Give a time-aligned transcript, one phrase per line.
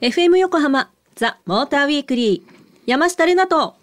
[0.00, 2.52] FM 横浜ザ・モーターウィークリー
[2.86, 3.74] 山下れなと。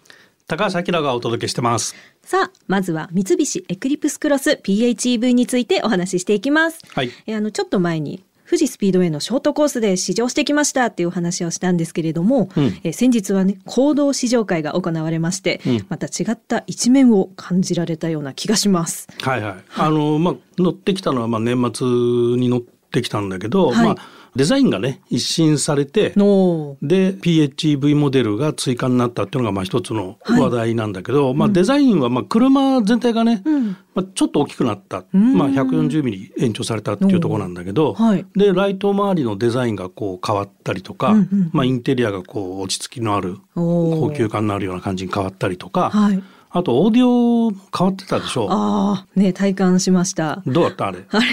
[0.48, 1.94] 高橋明がお届けしてます。
[2.22, 7.12] さあまずは三菱エクリプスクロス PHEV についてお話ししていきます、はい。
[7.28, 12.80] えあのちょっと前に富士スピードウェイのショートコースで試乗してきましたっていうお話をしたんですけれども、うん。
[12.82, 15.86] え先日はね行動試乗会が行われまして、うん。
[15.88, 19.06] また違った一面を感じられたような気がします。
[19.22, 19.54] はいはい。
[19.76, 23.86] あのまあ乗ってきたのはまあ年末に乗ってきたんだけど、はい。
[23.86, 30.40] まあデザインがね一新されてので PHEV モデルが追加になったっていうのがまあ一つのはい。
[30.40, 33.76] 話題なんだけど、まあデザインはまあ車全体がね、うん。
[33.94, 35.36] まあ、ちょっと大きくなった、ん。
[35.36, 38.26] まあ、140ミリ延長されたっていうところなんだけど、はい。
[38.36, 48.46] でライト周りのデザインがこう変わったりとか、うんうんまあ、インテリアがこう落ち着きのある高級感のあるような感じに変わったりとか、はいあとオーディオ変わってたでしょ。
[48.50, 50.42] ああね体感しました。
[50.46, 50.86] どうだった？
[50.86, 51.04] あれ。
[51.10, 51.26] あれ。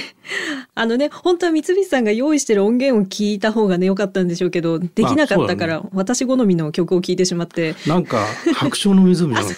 [0.77, 7.75] あのね本当は三菱さんが用意してる音源を聞いた方がね良かったんでしょうけどできなかったから、あそ私好みの曲を聴いてしまって。
[7.87, 9.55] なんか白鳥の湖じゃなかったっ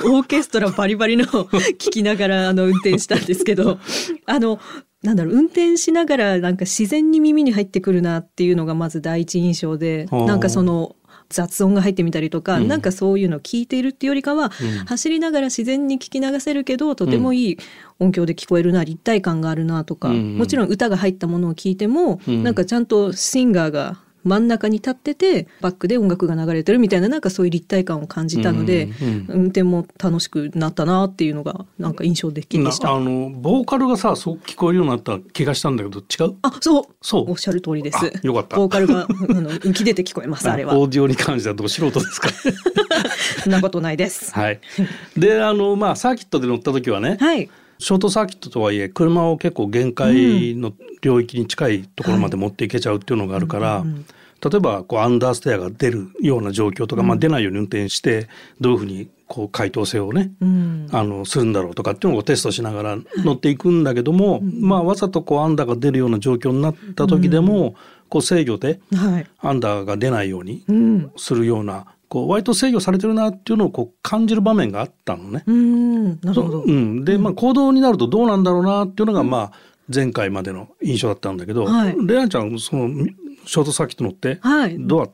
[0.00, 0.08] け？
[0.10, 3.78] オーケストラバリバリの聞きながらあの運転したんですけど。
[4.26, 4.58] あの
[5.02, 10.94] なんだろう運転しながらなんか自然に耳に入ってくるなっていうのがまず第一印象でなんかその
[11.30, 12.68] 雑音が入ってみたりとか、うん。
[12.68, 14.84] なんかそういうのを聞いているっていうよりかは、うん。
[14.84, 17.58] 走りながら自然に聞き流せるけどとてもいい
[17.98, 20.36] 音響で聞こえるな、立体感があるなとか、うん。
[20.36, 22.42] もちろん歌が入ったものを聞いても、うん。
[22.42, 32.88] なんかちゃんとシンガーが真ん中に立っててバックで音楽が流れてるみたいななんかそういう立体感を感じたので、うんうん運転も楽しくなったなっていうのがなんか印象的でした。
[32.88, 36.36] なあのボーカルがさすごく聞こえるようになった気がしたんだけど違う？
[36.42, 37.98] あそうそうおっしゃる通りです。
[37.98, 40.76] あよかったボーカルが あの浮き出て聞こえますあれは。
[40.78, 42.28] オーディオに関してはど素人ですか？
[43.42, 44.32] そんなことないです。
[44.34, 44.60] はい
[45.16, 47.48] であのまあサーキットで乗った時はね、はい。
[47.80, 54.06] ショートサーキットとはいえ車を結構限界の領域に近いところまで持っていけちゃうっていうのがあるから、うんうん
[54.42, 58.26] 例えばこうアンダーステアが出るような状況とか、まあ、出ないように運転して
[58.58, 60.88] どういうふうにこう回答性をね、うん。
[60.90, 67.74] あのするんだろうとかっていうのをテストしながら乗っていくんだけども、まあ、わざとこうアンダーが出るような状況になった時でも、
[68.08, 69.26] こう制御ではい。
[69.40, 71.12] アンダーが出ないようにうん。
[71.16, 75.44] するようなこう割と制御されてるなっていうのをこう感じる場面があったのね。
[75.46, 76.04] うん。
[76.20, 76.62] なるほど。
[76.62, 79.52] うん、で、まあ、行動になるとどうなんだろうなっていうのが、まあ、
[79.92, 83.06] 前回までの印象だったんだけど、はいレアちゃんその
[83.46, 85.10] ショートサーキット乗って、はいどうだっ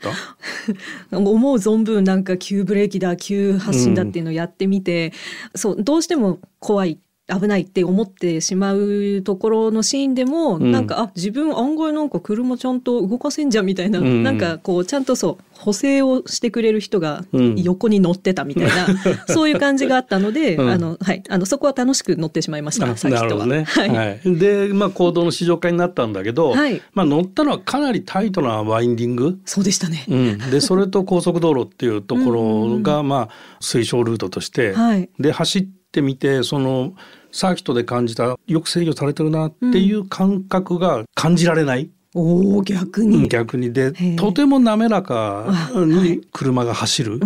[1.10, 1.16] た？
[1.18, 5.12] 思う存分なんか急ブレーキだ急発進だっていうのをやってみて、
[5.54, 23.46] そうどうしても怖い危ないって思ってしまうところのシーンでも、うんなんかあ自分案外なんか車ちゃんと動かせんじゃんみたいな、うんなんかこうちゃんとそう補正をしてくれる人がうん横に乗ってたみたいな、そういう感じがあったので、うんあのはいあのそこは楽しく乗ってしまいましたあサーキットは。
[23.46, 23.64] ね。
[23.64, 29.40] はいはいで、まあ、行動の試乗会になったんだけど、はいまあ、乗ったのはかなりタイトなワインディング。
[29.44, 30.04] そうでしたね。
[30.08, 33.28] うん、でそれと高速道路っていうところがまあ
[33.60, 36.94] 推奨ルートとして、はいで走ってみてその
[37.32, 43.28] サーキットで感じたよく制御されてるなっていう感覚が感じられない、おお逆うんに。
[43.28, 47.20] 逆にでとても滑らかに車が走る。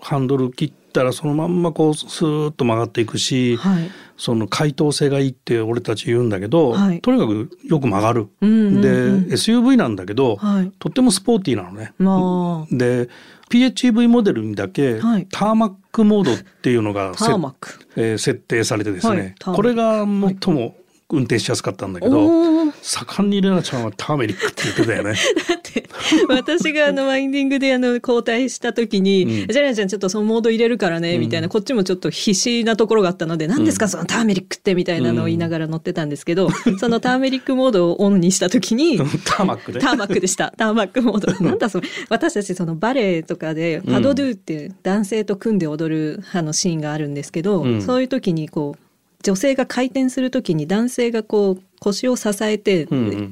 [0.00, 3.90] ハンドル切ったらそのまんまこうスーッと曲がっていくし、はい。
[4.18, 8.28] その回答性がいいって俺たち言うんだけど、はいとにかくよく曲がる。
[8.40, 10.72] で SUV なんだけど、はい。
[10.80, 11.92] とってもスポーティーなのね。
[11.98, 12.74] まあ。
[12.74, 13.08] で
[13.50, 15.26] PHEV モデルにだけ、はい。
[15.30, 17.86] ターマックモードっていうのがターマック。
[17.96, 20.06] えー設定されてですね、はいこれが最
[20.54, 20.76] も
[21.08, 25.14] 運転しやすかったんだけど、盛んにレナちゃんはターメリックって言ってたよね。
[25.48, 25.88] だって
[26.28, 36.48] 私があのワインディングであの交代した時に「うんじゃあじゃあちょっとそのモード入れるからね」みたいな、こっちもちょっと必死なところがあったので「何ですかそのターメリックって」みたいなのを言いながら乗ってたんですけど、
[36.78, 39.80] そのターメリックモードをオンにした時にターマックで？
[39.80, 40.54] ターマックでした。
[40.56, 41.44] ターマックモード。
[41.44, 41.88] なんだそれ。
[42.08, 48.80] 私たちそのバレエとかで、パドドゥって男性と組んで踊るあのシーンがあるんですけど、うんそういう時にこう、
[49.22, 52.88] 女性が回転する時に男性がこう腰を支えて、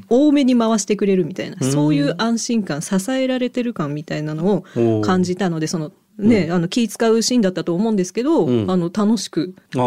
[0.08, 1.72] 多めに回してくれるみたいな、うん。
[1.72, 8.70] そういう安心感支えられてる感みたいなのを感じたのでそのね、あの気使うシーンだったと思うんですけど、うん。
[8.70, 9.54] あの楽しく。
[9.76, 9.82] ああ、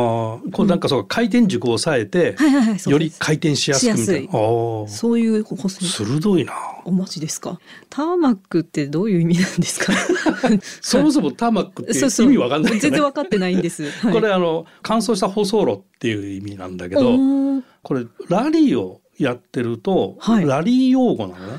[0.52, 4.28] こうなんかそう回転軸を抑えて、はいはいはいより回転しやすくみたいな。
[4.28, 6.54] ああ、そういう鋭いな。
[6.84, 7.60] お待ちですか？
[7.90, 9.94] ターマックってどういう意味なんですか？
[10.82, 12.82] そもそもターマックって意味わかんないよね。
[12.82, 13.90] 全然わかってないんです。
[13.90, 14.14] はい。
[14.14, 17.64] これあの乾燥した舗装路っていう意味なんだけおど、ー。
[17.84, 20.46] これラリーをやってると、はい。
[20.46, 21.54] ラリー用語なのね。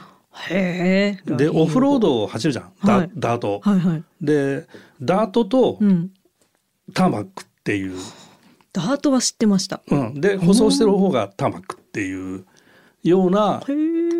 [0.51, 1.37] へえ。
[1.37, 3.61] でオフロードを走るじゃん、ダはいダート。
[3.63, 4.05] はいはい。
[4.21, 4.67] で
[5.01, 6.11] ダートとうん。
[6.95, 7.97] ターマックっていう、
[8.73, 9.83] ダートは知ってました。
[9.91, 12.47] うん、で舗装してる方がターマックっていう
[13.03, 13.63] ような。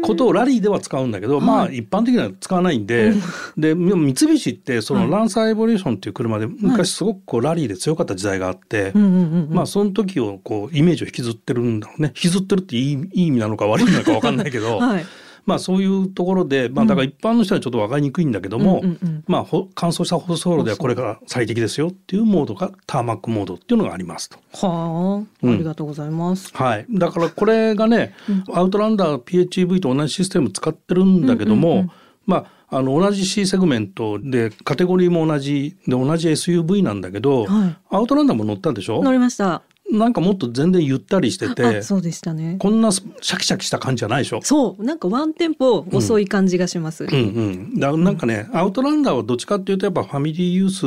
[0.01, 3.15] ことをラリーでは使うんだけど、まあ一般的には使わないんで、
[3.57, 15.05] で三菱ってそのランサーエボリューションっていう車で昔すごくこうラリーで強かった時代があって、まあその時をこうイメージを引きずってるんだろうね引きずってるっていいいい意味なのか悪いのか分かんないけど、 はい
[15.49, 18.83] まあそういうところで、まあだから一般の人はちょっと分かりにくいんだけども、
[19.27, 24.37] まあほ乾燥したホストロールではこれから最適ですよっていうモードがターマックモードっていうのがありますと。
[24.53, 25.55] はあ、うん。
[25.55, 26.55] ありがとうございます。
[26.55, 28.13] はい、だからこれがね、
[28.53, 31.91] アウトランダー PHEV と同じシステム使ってるんだけども、
[32.27, 37.77] まああの同じ C セグメントでカテゴリーも同じで同じ SUV なんだけど、はい。
[37.89, 39.03] アウトランダーも乗ったでしょ？
[39.03, 39.63] 乗りました。
[39.91, 42.57] なんかもっと全然ゆったりしててあ、そうでしたね。
[42.59, 44.41] こんなシャキシャキした感じじゃないでしょ？
[44.43, 47.05] そう、なんかワンテンポ遅い感じがします。
[47.05, 50.87] うんうん、だなんかね、アウトランダーはどっちかっていうとやっぱファミリーユース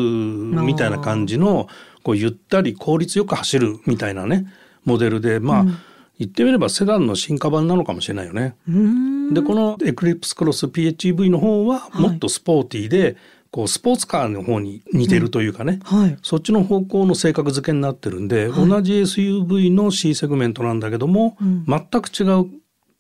[0.64, 1.68] みたいな感じの
[2.04, 4.46] こうゆったり効率よく走るみたいなね
[4.86, 5.66] モデルでまあ、
[6.20, 8.56] 言ってみればセダンの進化版なのかもしれないよね。
[9.34, 13.18] でこのエクリプスクロス PHEV の方はもっとスポーティーで、
[13.52, 16.18] こうスポーツカーの方に似てるというかね、はい。
[16.24, 22.50] そっちの方向の性格付けになってるんで、同じ SUV の C セグメントなんだけども、うん全く違う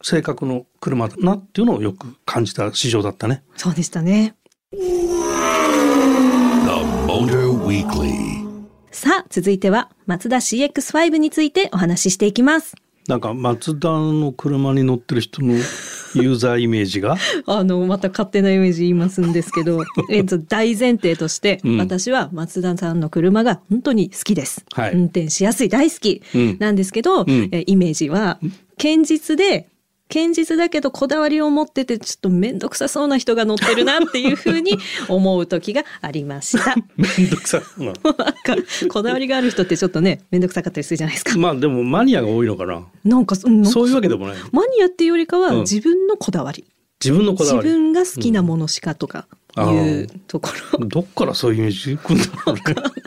[0.03, 3.43] 性格の車だなっていうのをよく感じた市場だったね。
[3.55, 4.35] そうでしたね。
[4.71, 4.77] The
[7.07, 8.41] Motor Weekly.
[8.91, 12.75] さあ、続いては、マツダ CX5 についてお話ししていきます。
[13.07, 17.17] なんかマツダの車に乗ってる人のユーザーイメージが？
[17.47, 21.77] あの、また勝手なイメージ言いますんですけど、 えっと、大前提として、うん。
[21.77, 24.63] 私は松田さんの車が本当に好きです。
[24.73, 24.91] はい。
[24.93, 26.57] 運転しやすい、大好きうん。
[26.59, 27.49] なんですけど、ん。
[27.51, 28.39] えイメージは、
[28.77, 29.67] 堅実で、
[30.11, 34.77] 堅実だけどこだわりを持っててちょっと面倒くさそうな人が乗ってるなっていうふうに
[35.07, 36.75] 思う時がありました。
[36.97, 37.85] めんどくさいな。
[37.85, 38.03] なんか
[38.89, 41.37] こだわりがある人ってちょっとね面倒くさかったりするじゃないですか。
[41.37, 42.85] まあでもマニアが多いのかな。
[43.05, 44.37] なんかそういうわけでもない。
[44.51, 46.65] マニアっていうよりかはうん自分のこだわり、
[47.03, 47.69] 自分のこだ自わり。
[47.69, 49.27] 分が好きなものしかとか
[49.57, 50.49] いうとこ
[50.79, 52.61] ろ、どっからそういうイメージくんだろうね。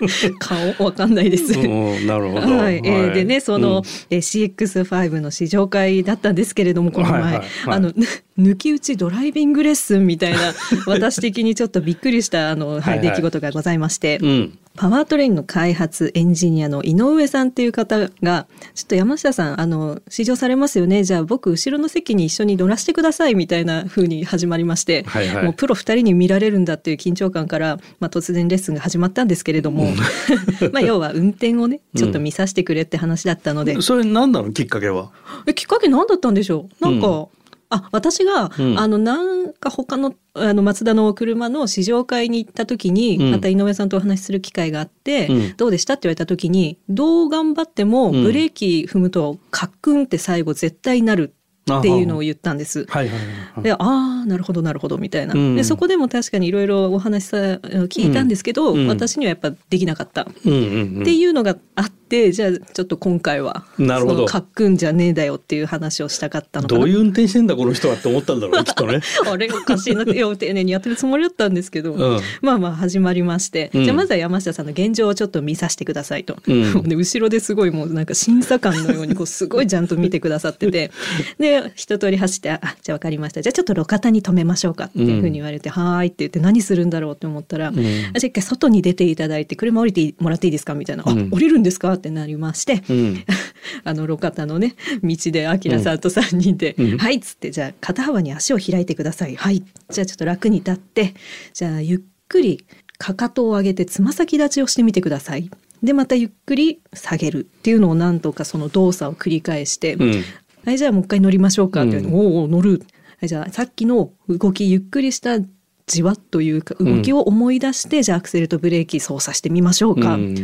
[0.40, 1.58] 顔わかんないです。
[1.58, 2.56] うん、なるほど。
[2.58, 8.06] はい、えーでねその、うんえー CX5 の試乗会だったんですけれどもこの前、あのぬ
[8.52, 10.38] 抜き打ちドライビングレッスンみたいな
[10.86, 14.58] 私的にちょっとびっくりしたあの、はい出来事がございまして、うん。
[14.76, 21.04] パワートレインの開発エンジニアの井上さんっていう方がちょっと山下さんあの試乗されますよね。
[21.04, 25.44] じゃあ僕後ろの席に一緒に乗らせてくださいみたいな風に始まりまして、はいはい。
[25.44, 29.92] もうプロ2人に見られるんだっていう緊張感から、まあ、突然レッスンが始まったんですけれども
[30.72, 35.10] まあ要は運転をねちょっと見させてくれって話だったので、それ何なのきっかけは？
[35.46, 36.84] えきっかけ何だったんでしょう？
[36.84, 37.26] なんか、うん
[37.74, 38.78] あ私が、うん。
[38.78, 43.30] あのなんか他のあのマツダの車の試乗会に行った時に、うん。
[43.32, 45.56] また井上さんとお話しする機会があって、うん。
[45.56, 48.22] どうでしたって言われた時にどう頑張ってもうん。
[48.22, 51.34] ブレーキ踏むとカックンって最後絶対なる
[51.78, 52.84] っていうのを言ったんです。
[52.90, 53.18] はいはい
[53.54, 53.62] はい。
[53.62, 55.56] でああなるほどなるほどみたいな、うん。
[55.56, 58.86] でそこでも確かにいろいろお話さ聞いたんですけど、うん。
[58.86, 60.22] 私にはやっぱできなかった。
[60.22, 64.14] っていうのがあってじゃあちょっと今回はなるほど。
[64.14, 69.00] そのカックンじゃねえだよっていう話をしたかったのどういう運転してんだこの人はって思ったんだろうね きっとね。
[69.26, 72.20] あれおかしいなって丁寧にやってるつもりだったんですけど、うん。
[72.42, 73.84] まあまあ始まりまして、うん。
[73.84, 76.82] じゃあまずは山下さんの現状をちょっと見させてくださいと、うん。
[76.88, 80.90] で後ろですごいもうなんか審査官のようにこうすごいちゃんと見てくださってて。
[81.38, 83.42] で一通り走って「あじゃあ分かりました。
[83.42, 87.78] じゃあちょっと路肩に止めましょうか」っていうふうに言われて「はーい」って言って何するんだろうって思ったら「ん。
[87.78, 91.18] あじゃあ一回外に出ていただいて車降りてもらっていいですか?」みたいな「うん。
[91.18, 92.82] あ降りるんですか?」ってなりまして。
[92.88, 93.24] うん。
[93.82, 101.14] あの路肩のね道でアキラさんと3人で「うんはい」っつって「じゃあ肩幅に足を開いてください」「はい」じゃあちょっと楽に立って
[101.52, 102.64] じゃあゆっくり
[102.98, 105.50] かかとを上げてつま先立ちをしてみてください。
[105.82, 110.24] でまたゆっくり下げるっていうのを何とかその動作を繰り返して「うん。
[110.64, 112.82] はいじゃあもう一回乗りましょうか」って言われて「うおうおう乗る」
[113.20, 115.38] はい、じゃあさっきの動きゆっくりした
[115.86, 120.14] じわっというか動きを思い出して、じゃあアクセルとブレーキ操作してみましょうか。
[120.14, 120.34] うん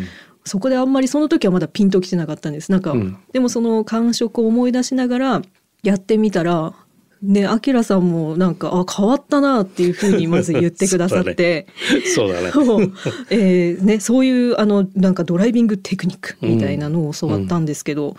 [0.51, 2.73] そこであんまりその時はまだピンときてなかったんです。
[2.73, 3.17] なんか、うん。
[3.33, 5.43] でもその感触を思い出しながら
[5.85, 6.75] やってみたら
[7.23, 11.69] ねあきらさんもなんかあ変わったなっていうふうにまず言ってくださって。
[12.17, 12.51] そうだね。
[12.53, 12.93] そう。
[13.31, 18.17] えーね、そういうあのなんかドライビングテクニックみたいなのを教わったんですけど、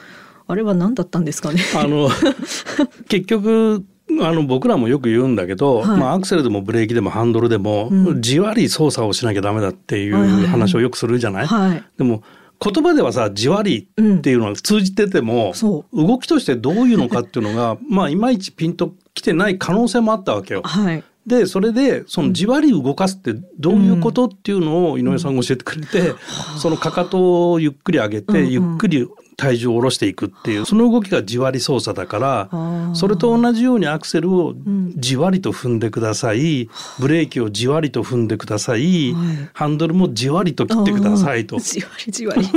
[0.47, 1.61] あれは何だったんですかね？
[1.75, 2.09] あの
[3.09, 3.83] 結局
[4.21, 5.99] あの僕らもよく言うんだけど、はい。
[5.99, 8.21] まあ、アクセルでもブレーキでもハンドルでも、うん。
[8.21, 10.43] じわり操作をしなきゃダメだっていはいはいはい。
[10.43, 11.83] う話をよくするじゃない、はい。
[11.97, 12.23] でも
[12.63, 20.61] 言葉ではさじわりっていうのは通じてても、そ動きとしてどういうのかっていうのが まあいまいちピンときてない可能性もあったわけよ。
[20.63, 21.03] はい。
[21.25, 26.13] でそれでそのじわり動かすってどういうことっていうのを井上さんが教えてくれて、
[26.57, 28.51] そのかかとをゆっくり上げて、うんうん。
[28.51, 29.07] ゆっくり
[29.41, 34.53] 体重を下ろしていくっていうその動きがじわり操作だからそれと同じようにアクセルを
[34.95, 36.69] じわりと踏んでください、
[36.99, 41.57] ブレーキをじわりと踏んでください、はい、ハンドルもじわりと切ってくださいと。
[41.57, 42.47] じわりじわり。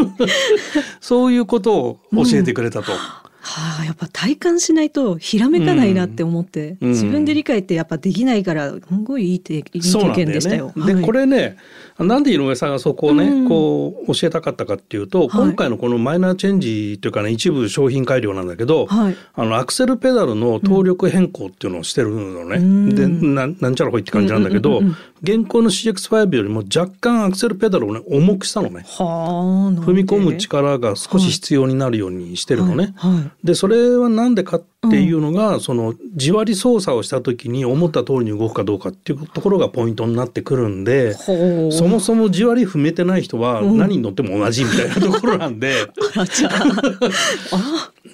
[1.00, 2.92] そういうことを教えてくれたと。
[2.92, 10.72] うんはあ、やっぱ体感しないとひらめかないなって思って、うん、自分で理解ってやっぱできないからすごいいい経験でしたよ。
[10.74, 11.58] ね、で、はい、これね
[11.98, 24.80] なんで井上さんがそこをね、うん、こう教えたかったかっていうと、はい、今回のこのマイナーチェンジというかね一部商品改良なんだけど、はい、あのアクセルペダルの動力変更っていうのをしてるのね、うん、でななんちゃらほいって感じなんだけど、
[25.22, 28.84] 現行の CX5 よりも若干アクセルペダルをね重くしたのね。
[28.88, 32.94] 踏み込む力が少し必要になるようにしてるのね。
[33.42, 45.74] でそれはなんでかっていうのが、うん、そのじわり操作をした時に思った通りに動くかどうかっていうところがポイントになってくるんでそもそもじわり踏めてない人は何に乗っても同じみたいなところなんで。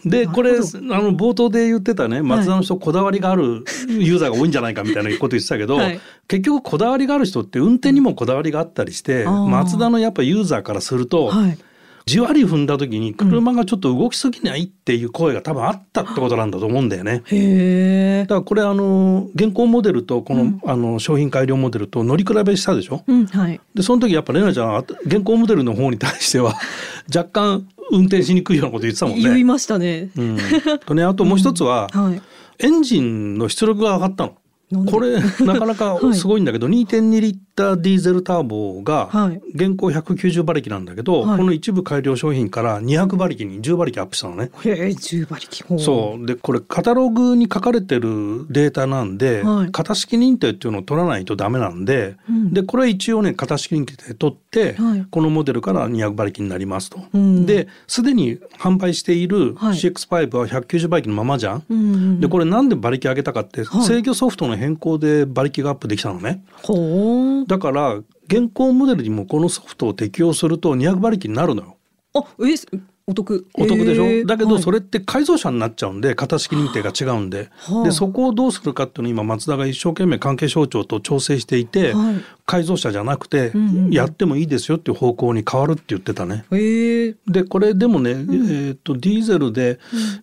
[0.05, 11.59] でこれあの冒頭で言ってたね松田の人こだわりがあるユーザーが多いんじゃないかみたいなこと言ってたけど、はい、結局こだわりがある人って運転にもこだわりがあったりして、松田のやっぱユーザーからすると、はい
[12.07, 17.23] じわり踏んだ時に車がちょっと動きすぎないっていう声が多分あったってことなんだと思うんだよね。
[17.27, 23.05] へだからこれあの現行モデルとこの,、あの商品改良モデルと乗り比べしたでしょ？
[23.07, 24.77] うんはい、でその時やっぱレナちゃん
[25.07, 26.55] 現行モデルの方に対しては
[27.15, 29.23] 若干運転しにくいようなこと言ってたもんね。
[29.25, 30.11] 言いましたね。
[30.17, 30.39] うん、
[30.87, 32.23] とねあともう一つは、 はい、
[32.65, 34.35] エンジンの出力が上がったの。
[34.91, 39.09] これなかなか すごいんだけど、はい、2.2リッターディーゼルターボが
[39.55, 44.51] 現行190馬力なんだけど、はい、この一部改良商品から200馬力に10馬力アップしたのね。
[44.65, 45.79] へえ10馬力。
[45.83, 46.27] そう。
[46.27, 54.77] でこれカタログに書かれてるデータなんで、はい、型式認定っていうのを取らないとダメなんで、うん、でこれ一応ね型式認定取って、
[55.11, 57.01] このモデルから200馬力になりますと。
[57.13, 61.65] うん、ですでに販売している CX5 は190馬力のままじゃん。
[61.69, 66.45] うん、でこれなんで馬力上げたかって、制御ソフトの変更で馬力がアップできたのね。
[67.47, 67.95] だから
[68.27, 71.77] 現行モデルにもこのソフトを適用すると200馬力になるのよ。
[72.15, 72.55] あえ
[73.11, 73.47] お得。
[73.55, 74.27] お得でしょ？
[74.27, 82.15] だけどそれって改造車になっちゃうんで型式認定が違うんではい、でそこをどうするかっていうのを今松田が一生懸命関係省庁と調整していて、はい、
[82.47, 83.53] 改造車じゃなくて
[83.91, 86.45] やってもいいですよっていう方向に変わるって言ってたね。
[86.51, 89.79] でこれでもね、うん、えーと、ディーゼルで、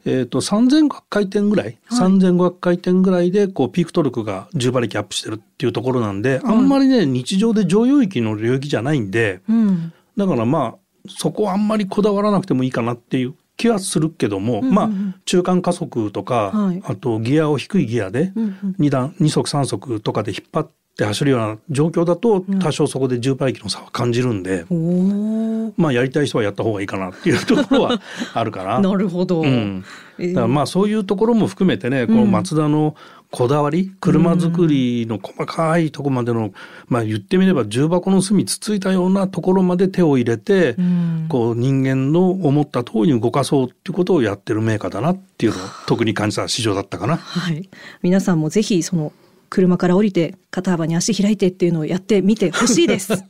[0.06, 10.76] うん、えーと、3500回転ぐらい、はい、3500回転ぐらいでこうピークトルクが10馬力アップしてるっていうところなんで、あんまりね日常で常用域の領域じゃないんで、うん、だからまあ
[11.10, 14.90] そこはあんまりこだわらなくてもいいかなっていう気はするけども、うんうん、まあ
[15.26, 18.32] 中間加速とか、はい、あとギアを低いギアで
[18.80, 28.02] 2段、2速3速とかで引っ張って走るような状況だと多少そこで渋滞機の差は感じるんで、うん、まあやりたい人はやった方がいいかなっていうところは
[28.34, 28.80] あるかな。
[28.82, 29.84] なるほど、うん、
[30.18, 32.96] だからまあそういうところも含めてね、このマツダの
[33.30, 36.52] こだわり車作りの細かいとこまでの、
[36.88, 40.76] まあ言ってみれば重箱の隅つついたようなところまで手を入れて、
[41.30, 47.18] こう人間の思った通りに動かそうっていうことをやってるメーカーだなっていうのを特に感じた市場だったかな。
[47.18, 47.70] はい、
[48.02, 49.12] 皆さんもぜひその
[49.50, 53.24] 車から降りて肩幅に足開いてっていうのをやってみてほしいです。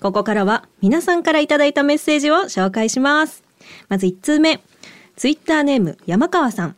[0.00, 3.44] ここからは皆さんからいただいたメッセージを紹介します。
[3.88, 4.60] まず1通目。
[5.16, 6.76] ツイッターネーム山川さん。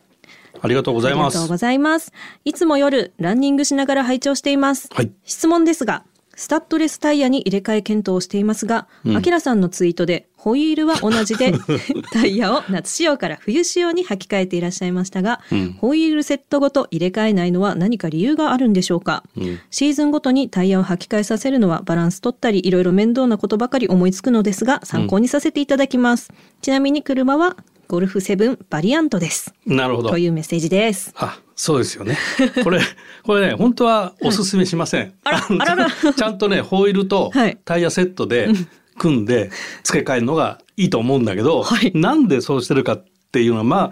[0.61, 1.35] ありがとうございます。
[1.35, 2.11] ありがとうございます。
[2.43, 4.89] いつも夜ランニングしながら拝聴しています。
[4.93, 6.03] はい、質問ですが、
[6.35, 11.53] スタッドレスタイヤに入れ替え検討をしていますが、あきらさんのツイートでホイールは同じで
[12.13, 29.53] タイヤを夏仕様から冬仕様に履き替えていらっしゃいましたが、うん、ホイールセットごと入れ替えないのは何か理由があるんでしょうか、うん、シーズンごとにタイヤを履き替えさせるのはバランス取ったりいろいろ面倒なことばかり思いつくのですが参考にさせていただきます、うん、ちなみに車はゴルフセブンバリアントです。
[29.65, 30.09] なるほど。
[30.09, 31.13] というメッセージです。
[31.17, 32.17] あ、そうですよね。
[32.63, 32.79] これ、
[33.23, 35.01] これね、本当はおすすめしません。
[35.01, 36.13] はい、あら、あらら。
[36.13, 37.31] ちゃんとね、ホイールと
[37.63, 38.49] タイヤセットで
[38.97, 39.49] 組んで
[39.83, 43.91] 付け替えるのがいいと思うんだけど、はい、なんでそうしてるかっていうのは、ま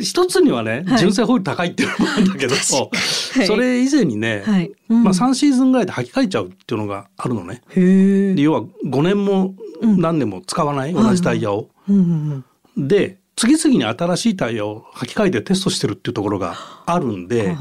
[0.00, 7.62] 一つにはね、純正ホイール高いっていうのもあるんだけど、はい、それ以前にね、はいうん、まあ3シーズンぐらいで履き替えちゃうっていうのがあるのね。
[8.40, 11.68] 要は5年も何年も使わない、うん、同じタイヤを。
[12.76, 17.56] で次々に新しいタイヤを履き替えてテストしてるっていうところがあるんで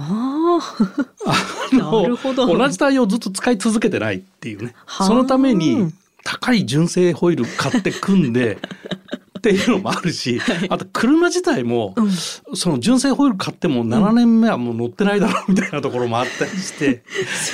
[1.71, 4.73] 同じタイヤをずっと使い続けてないっていうね。
[4.87, 5.93] そのために
[6.23, 8.57] 高い純正ホイール買って組んで
[9.37, 12.11] っていうのもあるし、はいあと車自体も、うん
[12.55, 17.03] その純正ホイール買っても7年目はもう乗ってないだろうみたいなところもあったりして、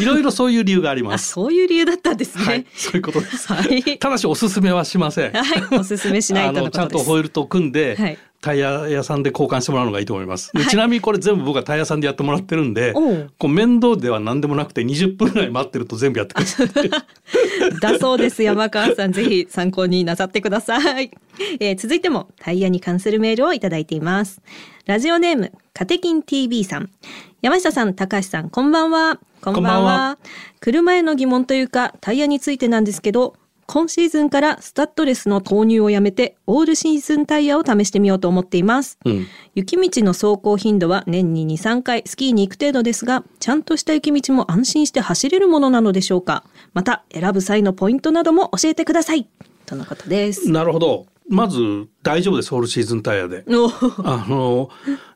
[0.02, 1.30] いろいろそういう理由がありまあす。
[1.34, 2.46] そういう理由だったんですね。
[2.46, 3.52] はい、そういうことです。
[3.52, 4.00] はい。
[4.00, 5.32] ただしおすすめはしません。
[5.32, 7.06] はい、おすすめしないとのあのちゃんことです。
[7.06, 10.52] とホイールと組んで、はいタイヤ屋さんで交換してもらうのがいいと思います。
[10.52, 16.44] ではいちなみにこれ全部僕はタイヤ屋さんでやってもらってるんで、こう面倒では何でもなくて20分ぐらい待ってると全部やってく
[16.76, 16.90] れる。
[17.80, 18.44] だそうです。
[18.44, 21.10] 山川さん、ぜひ参考になさってください。
[21.62, 24.42] えー続いてもタイヤに関するメールをいただいています。
[24.88, 26.90] ラジオネーム、カテキン TV さん。
[27.42, 29.20] 山下さん、高橋さん、こんばんは。
[29.42, 29.62] こんばんは。
[29.62, 30.18] こんばんは
[30.60, 33.36] 車への疑問というか、タイヤについてなんですけど、
[33.66, 38.98] 今シーズンからスタッドレスの投入をやめて、オールシーズンタイヤを試してみようと思っています。
[39.06, 46.44] うん雪道の走行頻度は年に2、3回スキーに行く程度ですが、ちゃんとした雪道も安心して走れるものなのでしょうか
[46.74, 49.28] また、選ぶ際のポイントなども教えてください。
[49.66, 50.50] とのことです。
[50.50, 51.06] なるほど。
[51.30, 53.46] まず大丈夫です、オールシーズンタイヤで。
[53.48, 53.70] お
[54.04, 54.70] あの、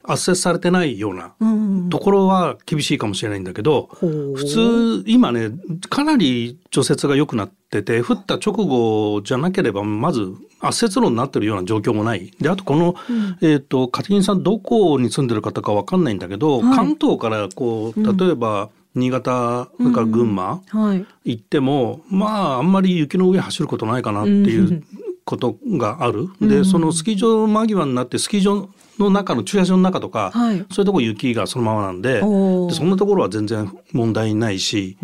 [0.04, 1.90] 圧接されてないようなうん。
[1.90, 5.52] ところは厳しいかもしれないんだけど、普通今ね
[5.90, 12.32] かなり除雪が良くなってて降った直後じゃなければまず圧雪路になってるような状況もない。
[12.40, 12.96] であとこの、
[13.42, 16.76] えっ、とカティンさんどこに住んでる方かわかんないんだけど、はい。
[16.76, 21.06] 関東からこう例えば新潟それから群馬はい。
[21.26, 24.84] 行っても、まああんまり雪の上走ることないかなっていう
[25.28, 26.30] ことがある。
[26.40, 34.98] でそのスキー場間際になってスキー場の中の駐車場の中とか、はいそういうとこ雪がそのままなんででそんなところは全然問題ないし、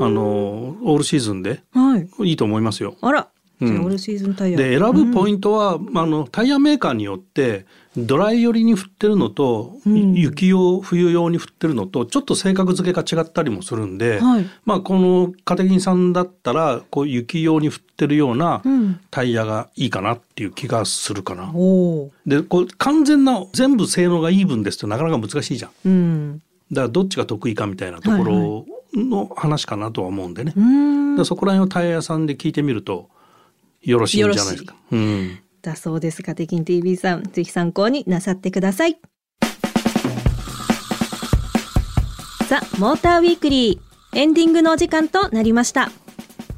[0.00, 2.08] あのオールシーズンではい。
[2.28, 2.96] いいと思いますよ。
[3.00, 3.28] あら、
[3.60, 4.58] うんオールシーズンタイヤ。
[4.58, 21.52] で選ぶポイントは、あのタイヤメーカーによってドライ寄りに振ってるのと、ん雪用冬用に振ってるのとちょっと性格付けが違ったりもするんで、はいまあこのカテキンさんだったらこう雪用に振ってるようなうんタイヤがいいかなっていう気がするかな。
[22.26, 25.70] でこう完全な全部性能がイーブンですとなかなか難しいじゃん。
[25.84, 26.42] うん。
[26.72, 30.52] だからどっちが得意かみたいなところの話かなとは思うんでね。
[30.56, 33.08] うーんでそこら辺をタイヤ屋さんで聞いてみると
[33.82, 34.76] よろしいんじゃないですか。
[34.92, 35.38] うん。
[35.62, 36.22] だそうです。
[36.22, 39.00] がテキン TV さん、ぜひ参考になさってください。
[42.48, 45.90] さあ、モーターウィークリー、エンディングのお時間となりました。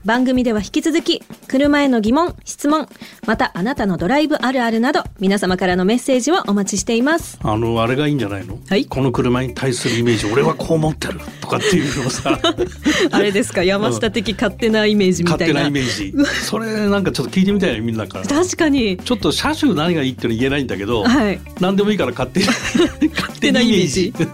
[0.05, 2.89] 番組では引き続き、車への疑問、質問、
[3.27, 7.39] またあなたのドライブあるあるなど、皆様からのメッセージをお待ちしています。
[7.43, 8.87] あのあれがいいんじゃないの、はい。
[8.87, 12.41] この車に対するイメージ俺はこう思ってるとかっていうのをさ。
[13.13, 15.53] あれですか、山下的勝手なイメージみたいな。
[15.53, 16.15] 勝手なイメージ。
[16.43, 18.27] それなんかちょっと聞いてみたいねみんなから。
[18.27, 18.97] 確かに。
[18.97, 21.39] ちょっと車種何がいいっていうの言えないんだけど、はい。
[21.61, 22.47] 何でもいいから勝手に
[23.13, 24.15] 勝手なイメージ。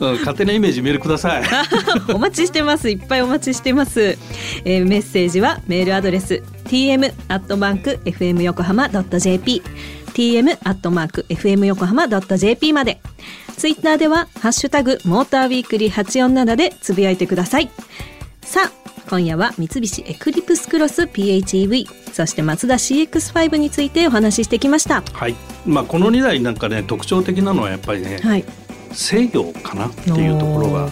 [0.00, 1.42] 勝手なイメージメールください。
[2.08, 2.88] お待ちしてます。
[2.88, 4.16] いっぱいお待ちしてます、
[4.64, 9.62] えーメッセージはメールアドレス tm アットマーク fm 横浜 .jp
[10.14, 13.00] tm アットマーク fm 横浜 .jp まで。
[13.56, 17.70] ツイッターではハッシュタグモーターウィークリー847でつぶやいてください。
[18.40, 18.72] さあ
[19.08, 25.02] 今夜は三菱エクリプスクロス PHEV そしてマツダ CX5 についてお話ししてきました。
[25.02, 25.34] はい。
[25.66, 28.44] まあこの2台なんかね特徴的なのはやっぱりね、はい。
[28.92, 29.86] 制御かな？
[29.86, 30.88] っていうところが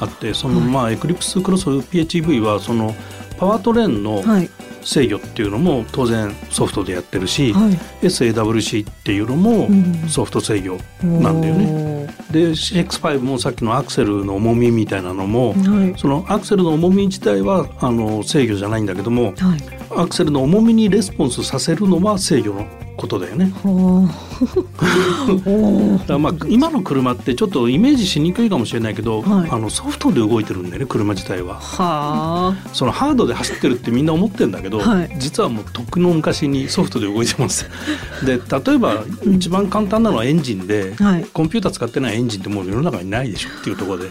[0.00, 2.94] あってその、まあエクリプスクロス PHEV はその
[3.38, 4.50] パワートレーンのはい
[4.82, 8.06] 制御っていうのも当然ソフトでやってるし、はい。
[8.06, 11.66] SAWC っていうのもうんソフト制御なんだよね。
[11.66, 15.98] ねで CX5 もさっきのアクセルの重みみたいなのも、はい。
[15.98, 19.80] そのアクセルの重み自体はあの制御じゃないんだけどもはい。
[19.96, 22.66] アクセルの重みにレスポンスさせるのは制御の
[22.96, 23.50] ことだよね。
[23.62, 24.29] ほう
[26.06, 29.50] だまあ今の車ってちょっとイメージしにくいかもしれないけど、はい。
[29.50, 31.56] あのソフトで動いてるんだよね車自体は。
[31.56, 32.54] はあ。
[32.72, 35.16] そのハードで走ってるってみんな思ってるんだけど、はい。
[35.18, 37.68] 実はもうとっくの昔にソフトで動いてます。
[38.24, 41.26] で例えば一番簡単なのはエンジンで、はい。
[41.32, 44.10] コンピューター使ってないエンジンってもう世の中にないでしょっていうところで。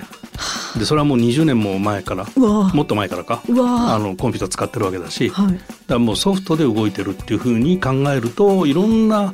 [0.78, 9.34] でそれはもう20年も前からもっと前からかあのコンピューター使ってるわけだし、だかはいらもうソフトで動いてるっていうふうに考えるといろんな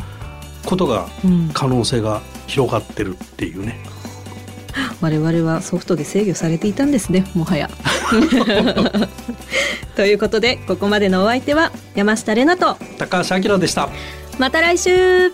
[0.66, 3.78] ことがうん可能性が広がってるっていうね。
[5.02, 7.70] 我々はソフトで制御されていたんですねもはや
[9.96, 13.90] ということでここまでのお相手は山下れなと高橋明でした。
[14.38, 15.32] また来週